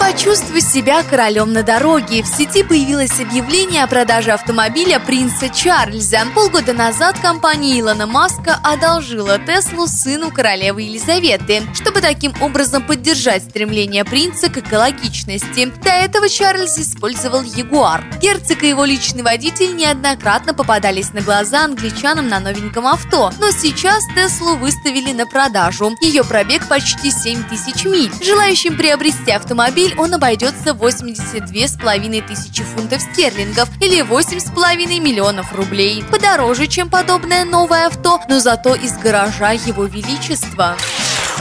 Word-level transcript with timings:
Почувствуй 0.00 0.62
себя 0.62 1.02
королем 1.02 1.52
на 1.52 1.62
дороге. 1.62 2.22
В 2.22 2.26
сети 2.26 2.62
появилось 2.62 3.20
объявление 3.20 3.84
о 3.84 3.86
продаже 3.86 4.32
автомобиля 4.32 4.98
принца 4.98 5.50
Чарльза. 5.50 6.20
Полгода 6.34 6.72
назад 6.72 7.18
компания 7.20 7.78
Илона 7.78 8.06
Маска 8.06 8.58
одолжила 8.64 9.38
Теслу 9.38 9.86
сыну 9.86 10.30
королевы 10.30 10.82
Елизаветы, 10.82 11.62
чтобы 11.74 12.00
таким 12.00 12.32
образом 12.40 12.82
поддержать 12.82 13.44
стремление 13.44 14.06
принца 14.06 14.48
к 14.48 14.56
экологичности. 14.56 15.66
До 15.84 15.90
этого 15.90 16.30
Чарльз 16.30 16.78
использовал 16.78 17.42
Ягуар. 17.42 18.02
Герцог 18.22 18.62
и 18.62 18.68
его 18.68 18.86
личный 18.86 19.22
водитель 19.22 19.76
неоднократно 19.76 20.54
попадались 20.54 21.12
на 21.12 21.20
глаза 21.20 21.64
англичанам 21.64 22.26
на 22.28 22.40
новеньком 22.40 22.86
авто, 22.86 23.32
но 23.38 23.50
сейчас 23.50 24.04
Теслу 24.16 24.56
выставили 24.56 25.12
на 25.12 25.26
продажу. 25.26 25.94
Ее 26.00 26.24
пробег 26.24 26.66
почти 26.68 27.10
7 27.10 27.44
тысяч 27.44 27.84
миль. 27.84 28.10
Желающим 28.24 28.78
приобрести 28.78 29.30
автомобиль 29.30 29.89
автомобиль 29.90 29.94
он 29.98 30.14
обойдется 30.14 30.70
82,5 30.70 32.26
тысячи 32.26 32.62
фунтов 32.62 33.00
стерлингов 33.00 33.68
или 33.80 34.02
8,5 34.02 35.00
миллионов 35.00 35.54
рублей. 35.54 36.04
Подороже, 36.10 36.66
чем 36.66 36.88
подобное 36.88 37.44
новое 37.44 37.86
авто, 37.86 38.20
но 38.28 38.40
зато 38.40 38.74
из 38.74 38.96
гаража 38.98 39.52
его 39.52 39.84
величества. 39.84 40.76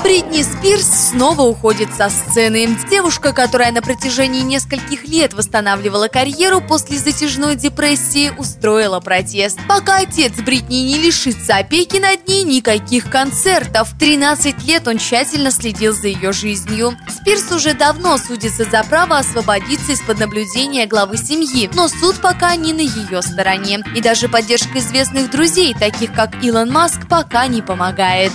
Бритни 0.04 0.44
Спирс 0.44 1.10
снова 1.10 1.42
уходит 1.42 1.90
со 1.94 2.10
сцены. 2.10 2.70
Девушка, 2.90 3.34
которая 3.34 3.72
на 3.72 3.82
протяжении 3.82 4.42
нескольких 4.42 5.08
лет 5.08 5.34
восстанавливала 5.34 6.08
карьеру 6.08 6.62
после 6.62 6.98
затяжной 6.98 7.56
депрессии, 7.56 8.32
устроила 8.38 9.02
протест. 9.02 9.60
Пока 9.68 9.98
отец 9.98 10.34
Бритни 10.38 10.78
не 10.78 10.98
лишится 10.98 11.58
опеки 11.58 11.98
над 11.98 12.28
ней, 12.28 12.44
никаких 12.44 13.10
концертов. 13.10 13.90
13 14.00 14.64
лет 14.66 14.88
он 14.88 15.00
тщательно 15.00 15.52
следил 15.52 15.94
за 15.94 16.08
ее 16.08 16.32
жизнью. 16.32 16.98
Спирс 17.10 17.52
уже 17.52 17.74
давно 17.74 18.18
судится 18.18 18.64
за 18.64 18.84
право 18.84 19.18
освободиться 19.18 19.92
из-под 19.92 20.20
наблюдения 20.20 20.88
главы 20.88 21.18
семьи, 21.18 21.70
но 21.74 21.90
суд 21.90 22.16
пока 22.22 22.56
не 22.56 22.72
на 22.72 22.82
ее 22.82 23.22
стороне. 23.22 23.84
И 23.96 24.02
даже 24.02 24.30
поддержка 24.30 24.80
известных 24.80 25.30
друзей, 25.30 25.74
таких 25.74 26.14
как 26.14 26.42
Илон 26.44 26.72
Маск, 26.72 27.08
пока 27.10 27.48
не 27.48 27.62
помогает. 27.62 28.32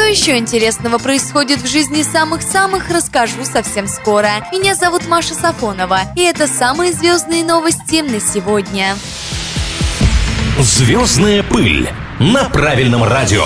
Что 0.00 0.08
еще 0.08 0.38
интересного 0.38 0.96
происходит 0.96 1.60
в 1.60 1.66
жизни 1.66 2.02
самых-самых, 2.02 2.88
расскажу 2.88 3.44
совсем 3.44 3.86
скоро. 3.86 4.30
Меня 4.50 4.74
зовут 4.74 5.06
Маша 5.06 5.34
Сафонова, 5.34 6.00
и 6.16 6.22
это 6.22 6.46
самые 6.46 6.94
звездные 6.94 7.44
новости 7.44 8.00
на 8.00 8.18
сегодня. 8.18 8.96
Звездная 10.58 11.42
пыль 11.42 11.90
на 12.18 12.48
правильном 12.48 13.04
радио. 13.04 13.44